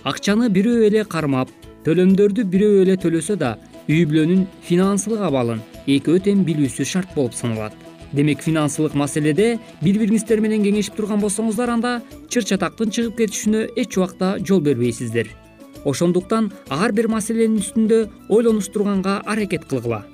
акчаны 0.04 0.50
бирөө 0.50 0.88
эле 0.88 1.04
кармап 1.04 1.52
төлөмдөрдү 1.86 2.46
бирөө 2.54 2.84
эле 2.86 2.96
төлөсө 3.00 3.36
да 3.40 3.58
үй 3.88 4.06
бүлөнүн 4.08 4.46
финансылык 4.68 5.24
абалын 5.28 5.64
экөө 5.88 6.24
тең 6.28 6.46
билүүсү 6.48 6.86
шарт 6.88 7.14
болуп 7.16 7.36
саналат. 7.36 7.74
Демек 8.14 8.42
финансылык 8.44 8.96
маселеде 8.96 9.58
бири 9.82 10.00
бириңиздер 10.00 10.40
менен 10.40 10.64
кеңешип 10.64 10.96
турган 10.96 11.20
болсоңуздар 11.20 11.74
анда 11.74 11.98
чыр 12.32 12.48
чатактын 12.48 12.92
чыгып 12.92 13.18
кетишине 13.20 13.68
эч 13.76 13.98
убакта 13.98 14.38
жол 14.40 14.62
бербейсиздер. 14.64 15.28
Ошондуктан 15.84 16.52
ар 16.70 16.92
бир 16.92 17.08
маселенин 17.12 17.60
үстүндө 17.60 18.06
ойлонуштурганга 18.30 19.22
аракет 19.26 19.68
кылгыла 19.68 20.06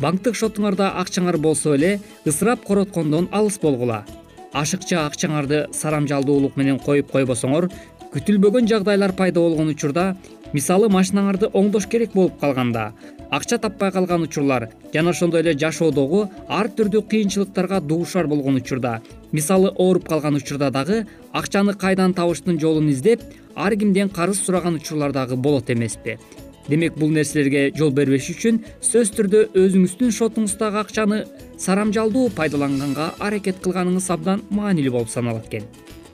банктык 0.00 0.36
шотуңарда 0.38 0.94
акчаңар 1.02 1.36
болсо 1.38 1.74
эле 1.76 1.98
ысырап 2.26 2.64
короткондон 2.64 3.28
алыс 3.32 3.60
болгула. 3.62 4.04
Ашыкча 4.52 5.04
акчаңарды 5.06 5.66
сарамжалдуулук 5.76 6.56
менен 6.56 6.80
коюп 6.82 7.12
койбосоңор 7.12 7.68
күтүлбөгөн 8.10 8.66
жагдайлар 8.66 9.12
пайда 9.14 9.40
болгон 9.44 9.70
учурда 9.70 10.16
мисалы 10.52 10.88
машинаңарды 10.90 11.50
оңдош 11.54 11.86
керек 11.90 12.16
болуп 12.16 12.40
калганда 12.40 12.88
акча 13.30 13.58
таппай 13.62 13.92
калган 13.94 14.24
учурлар 14.26 14.68
жана 14.94 15.12
ошондой 15.14 15.44
эле 15.44 15.54
жашоодогу 15.54 16.24
ар 16.48 16.70
түрдүү 16.74 17.04
кыйынчылыктарга 17.12 17.80
дуушар 17.80 18.26
болгон 18.26 18.58
учурда 18.58 18.96
мисалы 19.30 19.70
ооруп 19.70 20.08
калган 20.08 20.40
учурда 20.40 20.72
дагы 20.74 21.04
акчаны 21.32 21.74
кайдан 21.74 22.14
табыштын 22.14 22.58
жолун 22.58 22.90
издеп 22.90 23.22
ар 23.54 23.76
кимден 23.76 24.08
карыз 24.08 24.42
сураган 24.42 24.80
учурлар 24.82 25.12
дагы 25.12 25.36
болот 25.36 25.70
эмеспи 25.70 26.18
демек 26.68 26.96
бул 26.98 27.10
нерселерге 27.14 27.70
жол 27.76 27.92
бербеш 27.94 28.30
үчүн 28.34 28.62
сөзсүз 28.80 29.14
түрдө 29.18 29.44
өзүңүздүн 29.62 30.16
шотуңуздагы 30.16 30.82
акчаны 30.84 31.22
сарамжалдуу 31.58 32.30
пайдаланганга 32.36 33.14
аракет 33.18 33.62
кылганыңыз 33.64 34.10
абдан 34.14 34.44
маанилүү 34.50 34.98
болуп 34.98 35.10
саналат 35.12 35.48
экен. 35.48 35.64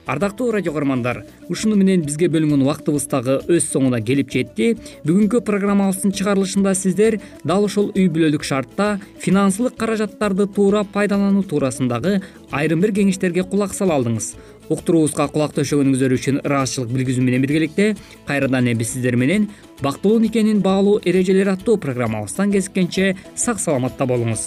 Ардактуу 0.06 0.52
радио 0.52 0.72
каармандар 0.72 1.24
ушуну 1.48 1.74
менен 1.74 2.04
бизге 2.06 2.28
бөлүнгөн 2.30 2.60
убактыбыз 2.62 3.08
дагы 3.10 3.40
өз 3.50 3.64
соңуна 3.72 3.98
келип 4.06 4.30
жетти. 4.30 4.76
Бүгүнкү 5.02 5.40
программабыздын 5.42 6.14
чыгарылышында 6.14 6.74
сиздер 6.78 7.18
дал 7.42 7.66
ушул 7.66 7.90
үй 7.90 8.06
бүлөлүк 8.06 8.46
шартта 8.46 9.00
финансылык 9.18 9.74
каражаттарды 9.74 10.46
туура 10.46 10.84
пайдалануу 10.84 11.42
туурасындагы 11.42 12.20
айрым 12.52 12.86
бир 12.86 12.94
кеңештерге 12.94 13.42
кулак 13.50 13.74
сала 13.74 13.98
алдыңыз 13.98 14.36
уктуруубузга 14.68 15.28
кулак 15.32 15.54
төшөгөнүңүздөр 15.56 16.16
үчүн 16.18 16.42
ыраазычылык 16.42 16.92
билгизүү 16.94 17.24
менен 17.24 17.46
биргеликте 17.46 17.94
кайрадан 18.26 18.72
биз 18.78 18.94
сиздер 18.94 19.16
менен 19.16 19.48
бактылуу 19.82 20.20
никенин 20.20 20.62
баалуу 20.62 21.00
эрежелери 21.04 21.54
аттуу 21.54 21.76
программабыздан 21.76 22.52
кезишкенче 22.52 23.16
сак 23.34 23.60
саламатта 23.60 24.06
болуңуз. 24.06 24.46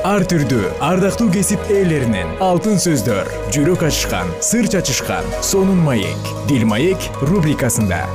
Ар 0.00 0.24
түрдүү 0.24 0.70
ардактуу 0.80 1.28
кесип 1.34 1.60
ээлеринен 1.68 2.38
алтын 2.40 2.80
сөздөр 2.80 3.28
жүрөк 3.52 3.84
ачышкан 3.90 4.32
сыр 4.40 4.70
чачышкан 4.72 5.28
сонун 5.44 5.84
маек 5.84 6.34
дил 6.48 6.64
маек 6.64 7.10
рубрикасында 7.20 8.06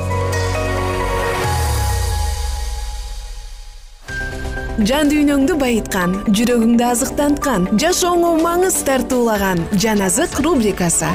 жан 4.83 5.07
дүйнөңдү 5.07 5.55
байыткан 5.55 6.13
жүрөгүңдү 6.35 6.83
азыктанткан 6.83 7.67
жашооңо 7.79 8.33
маңыз 8.43 8.81
тартуулаган 8.83 9.61
жан 9.79 10.01
азык 10.03 10.33
рубрикасы. 10.43 11.07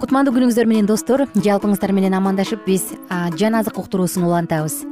Кутмандуу 0.00 0.32
күнүңүздөр 0.32 0.70
менен 0.70 0.88
достор 0.88 1.26
жалпыңыздар 1.36 1.92
менен 1.92 2.16
амандашып 2.16 2.64
биз 2.64 2.86
жан 3.36 3.58
азык 3.60 3.76
уктуруусун 3.76 4.24
улантабыз. 4.24 4.86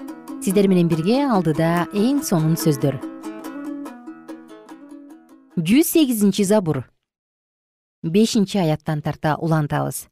Сиздер 0.45 0.69
менен 0.69 0.93
бирге 0.93 1.23
алдыда 1.25 1.87
эң 1.97 2.21
сонун 2.21 2.61
сөздөр. 2.61 3.01
Жүз 5.57 5.89
сегизинчи 5.97 6.45
забур 6.45 6.85
бешинчи 8.03 8.59
аяттан 8.59 9.03
тарта 9.03 9.37
улантабыз. 9.37 10.09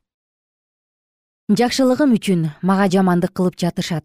Жакшылыгым 1.48 2.14
үчүн 2.16 2.50
мага 2.62 2.88
жамандык 2.88 3.34
кылып 3.36 3.58
жатышат. 3.60 4.04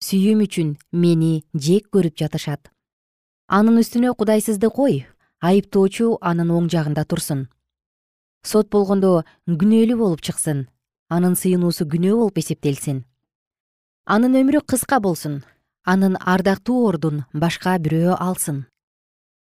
Сүйүүм 0.00 0.44
үчүн 0.46 0.70
мени 0.92 1.44
жек 1.52 1.90
көрүп 1.92 2.16
жатышат. 2.16 2.70
Анын 3.48 3.82
үстүнө 3.82 4.14
кудайсызды 4.16 4.70
кой 4.72 5.04
айыптоочу 5.44 6.16
анын 6.20 6.50
оң 6.56 6.70
жагында 6.72 7.04
турсун. 7.04 7.48
Сот 8.44 8.70
болгондо 8.72 9.24
күнөөлүү 9.44 9.98
болуп 10.00 10.24
чыксын 10.24 10.66
анын 11.12 11.36
сыйынуусу 11.36 11.84
күнөө 11.84 12.16
болуп 12.20 12.40
эсептелсин. 12.40 13.04
Анын 14.04 14.40
өмүрү 14.40 14.64
кыска 14.64 15.00
болсун 15.04 15.42
анын 15.84 16.16
ардактуу 16.20 16.86
ордун 16.88 17.24
башка 17.32 17.76
бирөө 17.76 18.16
алсын. 18.16 18.64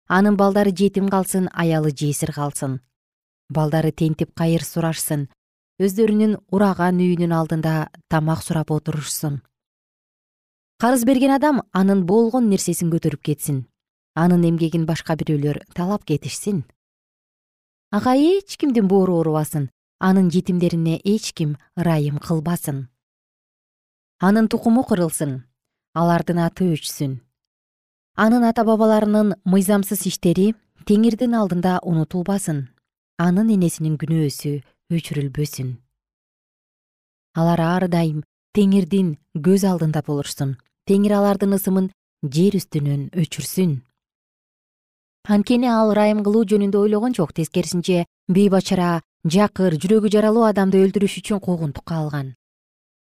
Анын 0.08 0.36
балдары 0.36 0.74
жетим 0.74 1.08
калсын 1.08 1.48
аялы 1.54 1.94
жесир 1.94 2.34
калсын 2.34 2.80
балдары 3.52 3.92
тентип 3.92 4.34
кайыр 4.34 4.64
сурашсын 4.64 5.28
өздөрүнүн 5.82 6.38
ураган 6.52 7.00
үйүнүн 7.00 7.32
алдында 7.32 7.88
тамак 8.08 8.42
сурап 8.42 8.70
отурушсун. 8.70 9.40
Карыз 10.78 11.04
берген 11.04 11.30
адам 11.30 11.62
анын 11.72 12.06
болгон 12.06 12.48
нерсесин 12.50 12.90
көтөрүп 12.90 13.22
кетсин 13.22 13.66
анын 14.14 14.44
эмгегин 14.44 14.84
башка 14.86 15.16
бирөөлөр 15.16 15.62
талап 15.74 16.04
кетишсин. 16.04 16.64
Ага 17.90 18.14
эч 18.16 18.56
кимдин 18.56 18.88
боору 18.88 19.16
оорубасын 19.16 19.70
анын 19.98 20.30
жетимдерине 20.30 21.00
эч 21.04 21.32
ким 21.32 21.56
ырайым 21.76 22.18
кылбасын. 22.18 22.88
Анын 24.20 24.48
тукуму 24.48 24.84
кырылсын 24.84 25.44
алардын 25.94 26.38
аты 26.44 26.72
өчсүн. 26.74 27.20
Анын 28.16 28.44
ата 28.44 28.64
бабаларынын 28.64 29.34
мыйзамсыз 29.44 30.06
иштери 30.06 30.52
теңирдин 30.84 31.34
алдында 31.38 31.78
унутулбасын 31.82 32.68
анын 33.26 33.52
энесинин 33.54 33.96
күнөөсү 34.00 34.52
өчүрүлбөсүн. 34.96 35.70
Алар 37.38 37.60
ар 37.64 37.88
дайым 37.88 38.24
теңирдин 38.56 39.14
көз 39.46 39.64
алдында 39.68 40.02
болушсун. 40.06 40.56
Теңир 40.88 41.16
алардын 41.20 41.56
ысымын 41.56 41.88
жер 42.36 42.58
үстүнөн 42.58 43.08
өчүрсүн. 43.22 43.78
Анткени 45.32 45.70
ал 45.70 45.94
ырайым 45.94 46.24
кылуу 46.26 46.44
жөнүндө 46.50 46.82
ойлогон 46.82 47.14
жок. 47.14 47.32
Тескерисинче 47.32 48.04
бейбачара 48.28 49.00
жакыр 49.24 49.78
жүрөгү 49.78 50.10
жаралуу 50.10 50.48
адамды 50.50 50.82
өлтүрүш 50.82 51.20
үчүн 51.22 51.40
куугунтукка 51.40 52.02
алган 52.02 52.34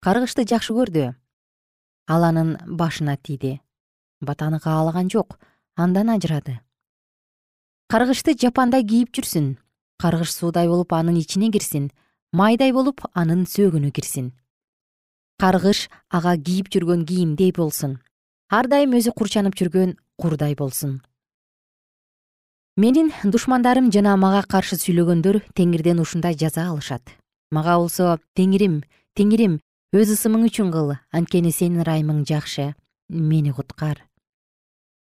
каргышты 0.02 0.44
жакшы 0.44 0.74
көрдү. 0.74 1.14
Ал 2.10 2.24
анын 2.26 2.56
башына 2.66 3.16
тийди 3.16 3.60
батаны 4.20 4.58
каалаган 4.60 5.08
жок. 5.08 5.38
Андан 5.76 6.10
ажырады. 6.10 6.58
Каргышты 7.88 8.34
жапандай 8.34 8.84
кийип 8.84 9.14
жүрсүн 9.14 9.56
каргыш 9.98 10.32
суудай 10.32 10.68
болуп 10.68 10.92
анын 10.92 11.16
ичине 11.16 11.50
кирсин 11.50 11.90
майдай 12.32 12.72
болуп 12.72 13.04
анын 13.12 13.44
сөөгүнө 13.44 13.92
кирсин. 13.92 14.32
Каргыш 15.38 15.88
ага 16.08 16.36
кийип 16.36 16.68
жүргөн 16.72 17.04
кийимдей 17.04 17.52
болсун. 17.52 17.98
Ар 18.48 18.68
дайым 18.68 18.94
өзү 18.96 19.12
курчанып 19.16 19.56
жүргөн 19.58 19.96
курдай 20.16 20.54
болсун. 20.54 21.00
Менин 22.76 23.10
душмандарым 23.24 23.90
жана 23.92 24.14
мага 24.16 24.46
каршы 24.48 24.78
сүйлөгөндөр 24.80 25.42
теңирден 25.52 26.00
ушундай 26.00 26.36
жаза 26.38 26.70
алышат. 26.70 27.02
Мага 27.50 27.76
болсо 27.76 28.16
теңирим 28.38 28.80
теңирим 29.18 29.58
өз 29.92 30.14
ысымың 30.14 30.46
үчүн 30.48 30.70
кыл 30.72 30.94
анткени 31.12 31.52
сенин 31.52 31.82
ырайымың 31.84 32.24
жакшы 32.24 32.70
мени 33.10 33.52
куткар. 33.52 34.00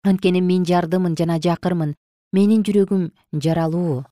Анткени 0.02 0.42
мен 0.42 0.66
жардымын 0.66 1.14
жана 1.20 1.38
жакырмын 1.38 1.94
менин 2.34 2.64
жүрөгүм 2.66 3.12
жаралуу 3.38 4.06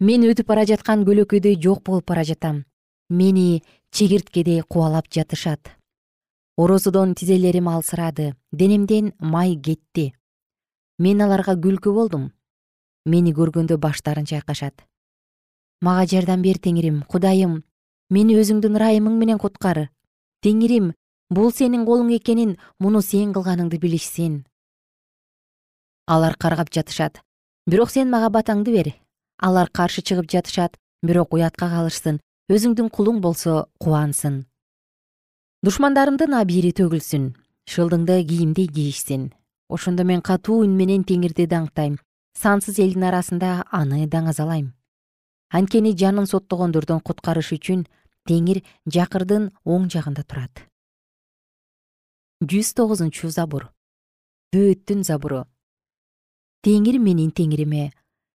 мен 0.00 0.24
өтүп 0.26 0.46
бара 0.46 0.64
жаткан 0.66 1.04
көлөкөдөй 1.06 1.60
жок 1.60 1.82
болуп 1.84 2.06
бара 2.06 2.24
жатам. 2.24 2.64
Мени 3.08 3.62
чегирткедей 3.90 4.62
кубалап 4.62 5.06
жатышат. 5.10 5.70
Орозодон 6.56 7.14
тизелерим 7.14 7.68
алсырады 7.68 8.34
денемден 8.52 9.12
май 9.18 9.54
кетти. 9.56 10.14
Мен 10.98 11.20
аларга 11.20 11.54
күлкү 11.54 11.92
болдум. 11.92 12.32
Мени 13.04 13.32
көргөндө 13.34 13.76
баштарын 13.78 14.24
чайкашат. 14.24 14.84
Мага 15.80 16.06
жардам 16.06 16.42
бер 16.42 16.58
теңирим. 16.58 17.02
Кудайым 17.06 17.62
мени 18.10 18.38
өзүңдүн 18.38 18.78
ырайымың 18.78 19.18
менен 19.18 19.38
куткар 19.38 19.88
теңирим 20.42 20.92
бул 21.30 21.52
сенин 21.52 21.86
колуң 21.88 22.12
экенин 22.16 22.56
муну 22.78 23.02
сен 23.02 23.32
кылганыңды 23.32 23.78
билишсин. 23.80 24.44
Алар 26.06 26.36
каргап 26.36 26.70
жатышат. 26.70 27.22
Бирок 27.66 27.90
сен 27.90 28.10
мага 28.10 28.28
батаңды 28.28 28.72
бер 28.74 28.92
алар 29.38 29.70
каршы 29.70 30.02
чыгып 30.02 30.30
жатышат 30.30 30.76
бирок 31.02 31.34
уятка 31.34 31.68
калышсын. 31.68 32.20
Өзүңдүн 32.52 32.90
кулуң 32.92 33.20
болсо 33.24 33.68
кубансын. 33.80 34.44
Душмандарымдын 35.64 36.34
абийири 36.36 36.74
төгүлсүн. 36.76 37.32
Шылдыңды 37.64 38.20
кийимдей 38.28 38.68
кийишсин. 38.68 39.32
Ошондо 39.68 40.04
мен 40.04 40.20
катуу 40.20 40.60
үн 40.64 40.76
менен 40.76 41.04
теңирди 41.08 41.46
даңктайм. 41.48 41.96
Сансыз 42.36 42.78
элдин 42.78 43.06
арасында 43.08 43.64
аны 43.72 44.04
даңазалайм. 44.06 44.74
Анткени 45.48 45.94
жанын 45.96 46.26
соттогондордон 46.28 47.00
куткарыш 47.00 47.54
үчүн 47.56 47.86
теңир 48.28 48.60
жакырдын 48.84 49.50
оң 49.64 49.88
жагында 49.88 50.24
турат. 50.28 50.64
Жүз 52.44 52.74
тогузунчу 52.76 53.30
забур. 53.30 53.70
Бөөттүн 54.52 55.04
забуру. 55.06 55.44
Теңир 56.64 56.98
менин 57.00 57.30
теңириме 57.30 57.92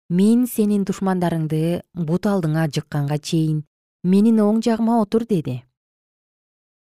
мен 0.08 0.46
сенин 0.48 0.84
душмандарыңды 0.88 1.82
бут 1.92 2.26
алдыңа 2.26 2.64
жыкканга 2.72 3.18
чейин 3.20 3.64
менин 4.02 4.40
оң 4.40 4.62
жагыма 4.64 5.02
отур 5.02 5.26
деди. 5.28 5.62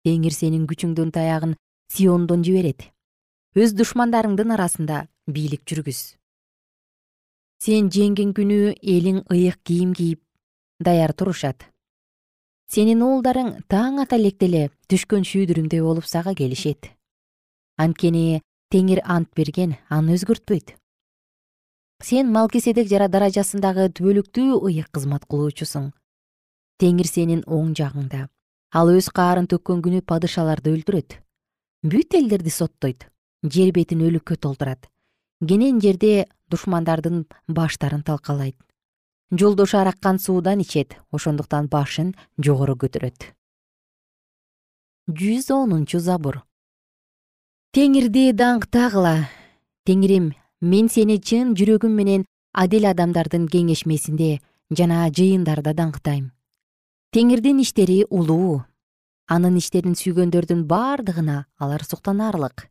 Теңир 0.05 0.35
сенин 0.37 0.67
күчүңдүн 0.69 1.13
таягын 1.15 1.55
сиондон 1.89 2.45
жиберет. 2.45 2.91
Өз 3.57 3.73
душмандарыңдын 3.79 4.53
арасында 4.53 5.07
бийлик 5.25 5.65
жүргүз. 5.65 6.03
Сен 7.65 7.89
жеңген 7.89 8.35
күнү 8.37 8.75
элиң 8.83 9.25
ыйык 9.33 9.63
кийим 9.65 9.95
кийип 9.97 10.21
даяр 10.85 11.17
турушат. 11.17 11.65
Сенин 12.69 13.01
уулдарың 13.07 13.63
таң 13.73 14.03
ата 14.05 14.21
электе 14.21 14.51
эле 14.51 14.69
түшкөн 14.93 15.25
шүйдүрүмдөй 15.25 15.81
болуп 15.81 16.05
сага 16.05 16.35
келишет. 16.37 16.91
Анткени 17.81 18.43
теңир 18.69 19.01
ант 19.05 19.33
берген 19.33 19.79
аны 19.89 20.19
өзгөртпөйт 20.19 20.77
сен 22.05 22.29
малкиседек 22.33 22.89
даражасындагы 22.89 23.89
түбөлүктүү 23.97 24.59
ыйык 24.69 24.91
кызмат 24.93 25.25
кылуучусуң. 25.25 25.93
Теңир 26.79 27.09
сенин 27.09 27.41
оң 27.47 27.73
жагыңда. 27.79 28.29
Ал 28.75 28.91
өз 28.93 29.09
каарын 29.09 29.47
төккөн 29.49 29.81
күнү 29.81 30.03
падышаларды 30.03 30.75
өлтүрөт. 30.75 31.21
Бүт 31.83 32.17
элдерди 32.19 32.51
соттойт. 32.51 33.09
Жер 33.45 33.73
бетин 33.73 34.03
өлүккө 34.05 34.37
толтурат. 34.37 34.91
Кенен 35.41 35.81
жерде 35.81 36.27
душмандардын 36.51 37.25
баштарын 37.49 38.03
талкалайт. 38.03 38.57
Жолдошу 39.33 39.79
араккан 39.79 40.19
суудан 40.19 40.61
ичет 40.61 40.99
ошондуктан 41.11 41.69
башын 41.69 42.15
жогору 42.39 42.77
көтөрөт. 42.77 43.33
Жүз 45.09 45.51
онунчу 45.53 46.01
забур. 46.01 46.43
Теңирди 47.73 48.33
даңктагыла. 48.37 49.29
Теңирим 49.85 50.33
мен 50.65 50.89
сени 50.89 51.19
чын 51.21 51.53
жүрөгүм 51.59 51.93
менен 52.01 52.25
адил 52.53 52.87
адамдардын 52.89 53.49
кеңешмесинде 53.53 54.39
жана 54.71 55.05
жыйындарда 55.11 55.75
даңктайм. 55.77 56.31
Теңирдин 57.13 57.61
иштери 57.61 58.05
улуу. 58.11 58.63
Анын 59.29 59.59
иштерин 59.61 59.95
сүйгөндөрдүн 59.99 60.65
бардыгына 60.69 61.45
алар 61.59 61.85
суктанаарлык 61.85 62.69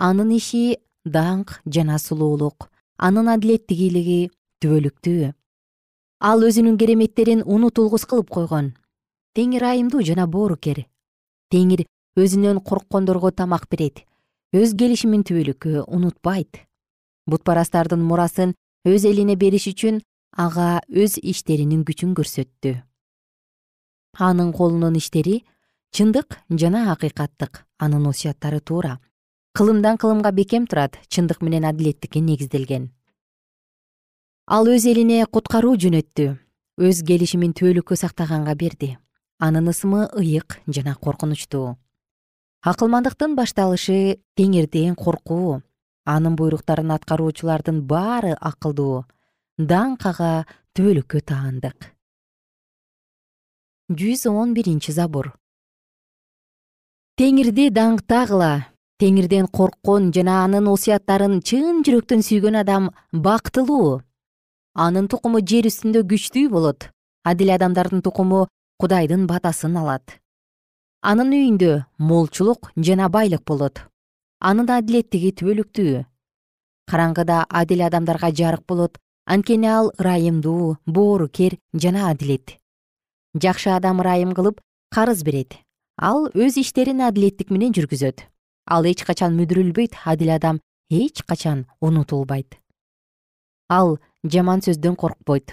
анын 0.00 0.30
иши 0.32 0.76
даңк 1.04 1.60
жана 1.66 1.98
сулуулук. 1.98 2.70
Анын 2.96 3.28
адилеттүүлиги 3.34 4.30
түбөлүктүү. 4.60 5.32
Ал 6.20 6.44
өзүнүн 6.44 6.76
кереметтерин 6.80 7.44
унутулгус 7.44 8.04
кылып 8.08 8.32
койгон. 8.32 8.72
Теңир 9.36 9.64
айымдуу 9.72 10.02
жана 10.04 10.26
боорукер. 10.26 10.84
Теңир 11.52 11.86
өзүнөн 12.16 12.60
корккондорго 12.64 13.30
тамак 13.32 13.68
берет. 13.70 14.04
Өз 14.52 14.74
келишимин 14.76 15.24
түбөлүккө 15.24 15.86
унутпайт 15.86 16.64
бутпарастардын 17.30 18.02
мурасын 18.02 18.54
өз 18.84 19.06
элине 19.06 19.36
бериш 19.36 19.68
үчүн 19.70 20.00
ага 20.36 20.80
өз 20.90 21.18
иштеринин 21.22 21.84
күчүн 21.88 22.14
көрсөттү. 22.18 22.74
Анын 24.18 24.52
колунун 24.52 24.96
иштери 24.98 25.44
чындык 25.94 26.38
жана 26.50 26.90
акыйкаттык 26.92 27.64
анын 27.78 28.06
осуяттары 28.10 28.60
туура. 28.60 28.98
Кылымдан 29.54 29.98
кылымга 29.98 30.30
бекем 30.32 30.66
турат 30.66 30.98
чындык 31.08 31.42
менен 31.42 31.64
адилеттикке 31.64 32.20
негизделген. 32.20 32.90
Ал 34.46 34.66
өз 34.66 34.86
элине 34.90 35.24
куткаруу 35.26 35.76
жөнөттү 35.76 36.36
өз 36.80 37.02
келишимин 37.06 37.52
түбөлүккө 37.54 37.96
сактаганга 37.96 38.54
берди. 38.54 38.96
Анын 39.38 39.68
ысымы 39.72 40.08
ыйык 40.16 40.60
жана 40.66 40.94
коркунучтуу. 40.94 41.76
Акылмандыктын 42.60 43.34
башталышы 43.36 44.20
теңирден 44.36 44.94
коркуу 44.94 45.62
анын 46.14 46.36
буйруктарын 46.38 46.94
аткаруучулардын 46.96 47.82
баары 47.92 48.36
акылдуу. 48.50 49.04
Даңк 49.58 50.06
ага 50.12 50.30
түбөлүккө 50.74 51.20
таандык. 51.32 51.92
Жүз 53.90 54.26
он 54.30 54.54
биринчи 54.54 54.92
забур 54.94 55.34
теңирди 57.20 57.66
даңктагыла 57.76 58.50
теңирден 59.02 59.48
корккон 59.52 60.06
жана 60.16 60.38
анын 60.46 60.70
осуяттарын 60.72 61.42
чын 61.44 61.82
жүрөктөн 61.84 62.22
сүйгөн 62.24 62.56
адам 62.62 62.86
бактылуу. 63.12 64.00
Анын 64.72 65.08
тукуму 65.12 65.42
жер 65.50 65.68
үстүндө 65.68 66.00
күчтүү 66.08 66.48
болот. 66.48 66.88
Адил 67.28 67.52
адамдардын 67.58 68.00
тукуму 68.06 68.46
кудайдын 68.80 69.26
батасын 69.28 69.76
алат. 69.82 70.16
Анын 71.04 71.36
үйүндө 71.36 71.74
молчулук 71.98 72.72
жана 72.88 73.12
байлык 73.12 73.44
болот 73.44 73.84
анын 74.40 74.70
адилеттиги 74.72 75.34
түбөлүктүү. 75.36 76.04
Караңгыда 76.88 77.42
адил 77.60 77.84
адамдарга 77.84 78.30
жарык 78.32 78.64
болот 78.66 78.96
анткени 79.28 79.68
ал 79.68 79.90
ырайымдуу 80.00 80.78
боорукер 80.86 81.58
жана 81.74 82.08
адилет. 82.10 82.56
Жакшы 83.36 83.70
адам 83.76 84.00
ырайым 84.00 84.32
кылып 84.34 84.62
карыз 84.90 85.22
берет. 85.22 85.58
Ал 86.00 86.30
өз 86.32 86.56
иштерин 86.56 87.04
адилеттик 87.04 87.50
менен 87.50 87.76
жүргүзөт. 87.76 88.24
Ал 88.66 88.88
эч 88.88 89.04
качан 89.04 89.36
мүдүрүлбөйт 89.36 90.00
адил 90.06 90.32
адам 90.32 90.60
эч 90.88 91.22
качан 91.22 91.66
унутулбайт. 91.80 92.56
Ал 93.68 93.98
жаман 94.24 94.64
сөздөн 94.64 94.96
коркпойт. 94.96 95.52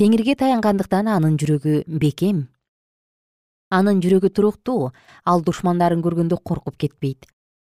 Теңирге 0.00 0.34
таянгандыктан 0.34 1.12
анын 1.12 1.36
жүрөгү 1.36 1.84
бекем. 1.86 2.48
Анын 3.68 4.00
жүрөгү 4.00 4.32
туруктуу 4.32 4.92
ал 5.24 5.42
душмандарын 5.44 6.02
көргөндө 6.02 6.40
коркуп 6.42 6.76
кетпейт 6.78 7.26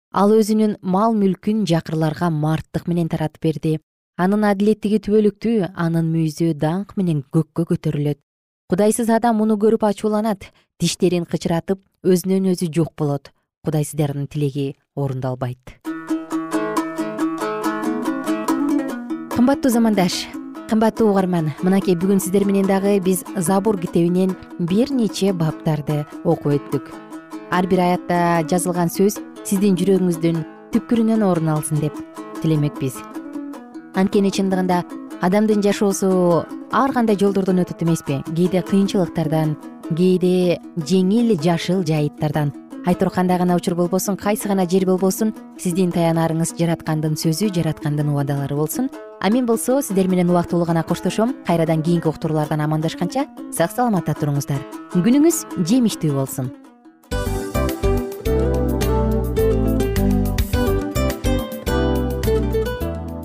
ал 0.09 0.31
өзүнүн 0.33 0.79
мал 0.81 1.13
мүлкүн 1.13 1.67
жакырларга 1.69 2.29
марттык 2.33 2.87
менен 2.89 3.09
таратып 3.09 3.43
берди. 3.43 3.73
Анын 4.17 4.43
адилеттиги 4.49 4.97
түбөлүктүү 5.05 5.69
анын 5.77 6.09
мүйүзү 6.09 6.55
даңк 6.57 6.95
менен 6.97 7.21
көккө 7.29 7.67
көтөрүлөт. 7.69 8.17
Кудайсыз 8.69 9.09
адам 9.13 9.37
муну 9.37 9.55
көрүп 9.61 9.85
ачууланат 9.85 10.49
тиштерин 10.81 11.29
кычыратып 11.29 11.79
өзүнөн 12.03 12.49
өзү 12.55 12.71
жок 12.73 12.95
болот. 12.97 13.29
Кудайсыздардын 13.63 14.27
тилеги 14.27 14.75
орундалбайт. 14.95 15.77
Кымбаттуу 19.37 19.71
замандаш 19.71 20.25
кымбаттуу 20.69 21.11
угарман 21.11 21.53
мынакей 21.61 21.95
бүгүн 21.95 22.19
сиздер 22.19 22.45
менен 22.45 22.65
дагы 22.67 22.99
биз 22.99 23.23
забур 23.37 23.79
китебинен 23.79 24.35
бир 24.59 24.89
нече 24.91 25.33
баптарды 25.33 26.05
окуп 26.23 26.57
өттүк. 26.57 26.91
Ар 27.49 27.65
бир 27.65 27.79
аятта 27.81 28.43
жазылган 28.49 28.91
сөз 28.93 29.17
сиздин 29.43 29.77
жүрөгүңүздүн 29.79 30.43
түпкүрүнөн 30.73 31.25
орун 31.25 31.55
алсын 31.55 31.81
деп 31.83 31.95
тилемекпиз 32.41 32.99
анткени 33.99 34.31
чындыгында 34.31 34.83
адамдын 35.25 35.63
жашоосу 35.65 36.09
ар 36.71 36.93
кандай 36.93 37.17
жолдордон 37.19 37.63
өтөт 37.63 37.83
эмеспи. 37.83 38.21
Кээде 38.29 38.61
кыйынчылыктардан 38.69 39.55
кээде 39.89 40.59
жеңил 40.77 41.35
жашыл 41.41 41.83
жайыттардан. 41.83 42.53
Айтор 42.85 43.09
кандай 43.11 43.37
гана 43.37 43.57
учур 43.57 43.75
болбосун 43.75 44.15
кайсы 44.17 44.47
гана 44.47 44.65
жер 44.69 44.85
болбосун 44.85 45.33
сиздин 45.59 45.91
таянарыңыз 45.91 46.55
жараткандын 46.59 47.17
сөзү 47.19 47.51
жараткандын 47.53 48.13
убадалары 48.13 48.55
болсун. 48.55 48.89
А 49.19 49.29
мен 49.29 49.45
болсо 49.45 49.81
сиздер 49.81 50.07
менен 50.07 50.29
убактылуу 50.29 50.65
гана 50.65 50.83
коштошом 50.83 51.35
кайрадан 51.45 51.83
кийинки 51.83 52.07
уктуруулардан 52.07 52.61
амандашканча 52.61 53.27
сак 53.51 53.75
саламатта 53.75 54.15
туруңуздар. 54.15 54.63
Күнүңүз 54.95 55.45
жемиштүү 55.67 56.15
болсун 56.15 56.53